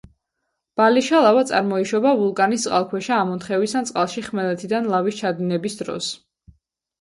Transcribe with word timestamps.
ბალიშა 0.79 1.19
ლავა 1.25 1.43
წარმოიშობა 1.51 2.13
ვულკანის 2.21 2.65
წყალქვეშა 2.67 3.19
ამონთხევის 3.27 3.77
ან 3.81 3.87
წყალში 3.91 4.25
ხმელეთიდან 4.29 4.89
ლავის 4.95 5.21
ჩადინების 5.21 5.79
დროს. 5.85 6.11